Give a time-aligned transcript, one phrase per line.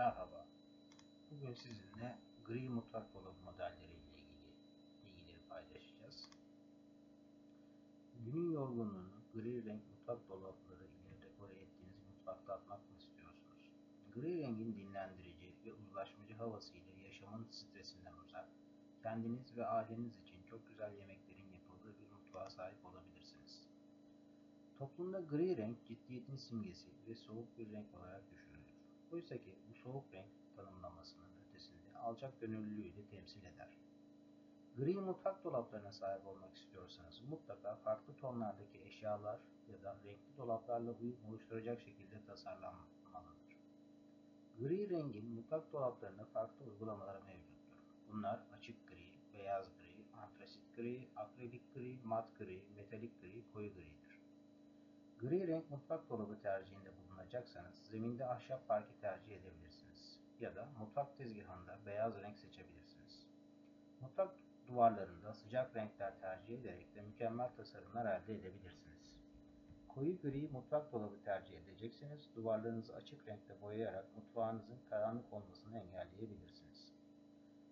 [0.00, 0.46] Merhaba.
[1.30, 4.52] Bugün sizinle gri mutfak dolabı modelleri ile ilgili
[5.02, 6.28] bilgileri paylaşacağız.
[8.24, 13.72] Günün yorgunluğunu gri renk mutfak dolapları ile dekore ettiğiniz mutfakta atmak mı istiyorsunuz?
[14.14, 18.48] Gri rengin dinlendirici ve uzlaşmacı havasıyla yaşamın stresinden uzak,
[19.02, 23.68] kendiniz ve aileniz için çok güzel yemeklerin yapıldığı bir mutfağa sahip olabilirsiniz.
[24.78, 28.49] Toplumda gri renk ciddiyetin simgesi ve soğuk bir renk olarak düşünülür.
[29.12, 33.78] Oysa ki bu soğuk renk tanımlamasının ötesinde alçak gönüllülüğü temsil eder.
[34.76, 39.40] Gri mutfak dolaplarına sahip olmak istiyorsanız mutlaka farklı tonlardaki eşyalar
[39.72, 43.56] ya da renkli dolaplarla uyum oluşturacak şekilde tasarlanmalıdır.
[44.58, 47.80] Gri rengin mutfak dolaplarında farklı uygulamaları mevcuttur.
[48.12, 53.89] Bunlar açık gri, beyaz gri, antrasit gri, akrilik gri, mat gri, metalik gri, koyu gridir.
[55.20, 60.18] Gri renk mutfak dolabı tercihinde bulunacaksanız zeminde ahşap parke tercih edebilirsiniz.
[60.38, 63.26] Ya da mutfak tezgahında beyaz renk seçebilirsiniz.
[64.00, 64.34] Mutfak
[64.68, 69.16] duvarlarında sıcak renkler tercih ederek de mükemmel tasarımlar elde edebilirsiniz.
[69.88, 76.92] Koyu gri mutfak dolabı tercih edecekseniz duvarlarınızı açık renkte boyayarak mutfağınızın karanlık olmasını engelleyebilirsiniz.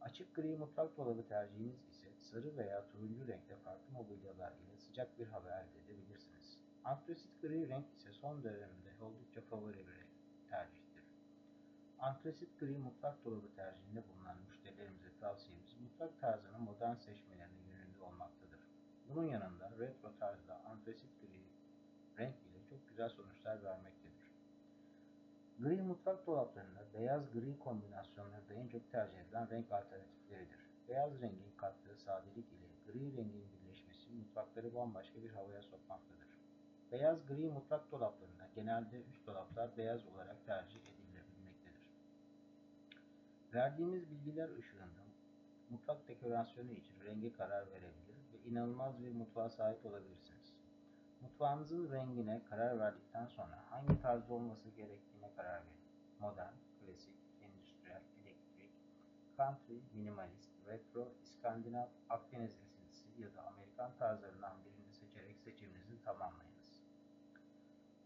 [0.00, 5.26] Açık gri mutfak dolabı tercihiniz ise sarı veya turuncu renkte farklı mobilyalar ile sıcak bir
[5.26, 6.23] hava elde edebilirsiniz.
[6.84, 10.06] Antrasit gri renk ise son dönemde oldukça favori bir
[10.50, 11.04] tercihtir.
[11.98, 18.60] Antrasit gri mutfak dolabı tercihinde bulunan müşterilerimize tavsiyemiz mutfak tarzını modern seçmelerine yönünde olmaktadır.
[19.08, 21.44] Bunun yanında retro tarzda antrasit gri
[22.18, 24.28] renk ile çok güzel sonuçlar vermektedir.
[25.58, 30.70] Gri mutfak dolaplarında beyaz gri kombinasyonları da en çok tercih edilen renk alternatifleridir.
[30.88, 36.33] Beyaz rengin kattığı sadelik ile gri rengin birleşmesi mutfakları bambaşka bir havaya sokmaktadır.
[36.94, 41.90] Beyaz gri mutfak dolaplarında genelde üst dolaplar beyaz olarak tercih edilebilmektedir.
[43.54, 45.02] Verdiğimiz bilgiler ışığında
[45.70, 50.54] mutfak dekorasyonu için renge karar verebilir ve inanılmaz bir mutfağa sahip olabilirsiniz.
[51.20, 55.84] Mutfağınızın rengine karar verdikten sonra hangi tarzda olması gerektiğine karar verin.
[56.20, 58.72] Modern, klasik, endüstriyel, elektrik,
[59.36, 66.53] country, minimalist, retro, İskandinav, Akdeniz esintisi ya da Amerikan tarzlarından birini seçerek seçiminizi tamamlayınız.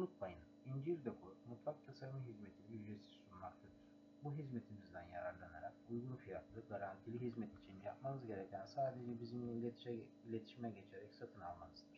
[0.00, 3.74] Unutmayın, İncir Deko mutfak tasarımı hizmetini ücretsiz sunmaktadır.
[4.24, 9.52] Bu hizmetimizden yararlanarak uygun fiyatlı, garantili hizmet için yapmanız gereken sadece bizimle
[10.24, 11.89] iletişime geçerek satın almanızdır.